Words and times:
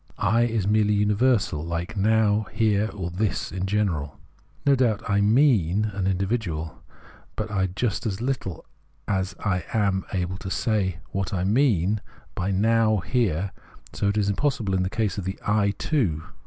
I 0.17 0.45
is 0.45 0.65
merely 0.67 0.95
universal, 0.95 1.63
like 1.63 1.95
Now, 1.95 2.47
Here, 2.51 2.89
or 2.91 3.11
This 3.11 3.51
in 3.51 3.67
general. 3.67 4.17
No 4.65 4.73
doubt 4.73 5.07
I" 5.07 5.21
mean" 5.37 5.85
an 5.93 6.07
individual 6.07 6.73
I, 6.81 7.33
but 7.35 7.75
just 7.75 8.07
as 8.07 8.19
little 8.19 8.65
as 9.07 9.35
I 9.45 9.63
am 9.75 10.03
able 10.11 10.37
to 10.37 10.49
say 10.49 10.97
what 11.11 11.35
I" 11.35 11.43
mean" 11.59 12.01
by 12.41 12.49
Now, 12.49 12.97
Here, 12.97 13.51
so 13.93 14.07
it 14.07 14.17
is 14.17 14.27
impossible 14.27 14.73
in 14.73 14.81
the 14.81 14.89
case 14.89 15.19
of 15.19 15.23
the 15.23 15.37
I 15.45 15.75
too. 15.77 16.23